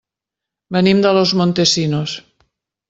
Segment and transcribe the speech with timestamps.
[0.77, 2.19] Venim de Los Montesinos.